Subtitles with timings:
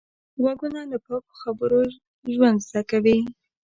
[0.41, 1.81] غوږونه له پاکو خبرو
[2.33, 3.17] ژوند زده کوي